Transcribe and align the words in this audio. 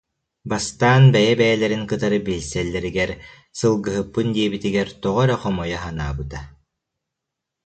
Бастаан 0.49 1.03
бэйэ-бэйэлэрин 1.13 1.83
кытары 1.91 2.19
билсэл- 2.25 2.71
лэригэр 2.73 3.11
сылгыһыппын 3.59 4.27
диэбитигэр 4.35 4.89
тоҕо 5.03 5.21
эрэ 5.25 5.35
хомойо 5.41 5.79
санаабыта 5.83 6.39